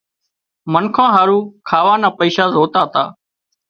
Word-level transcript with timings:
منکان 0.73 1.09
هارُو 1.15 1.39
کاوا 1.69 1.93
نا 2.01 2.09
پئيشا 2.17 2.45
زوتا 2.55 2.83
تا 2.93 3.03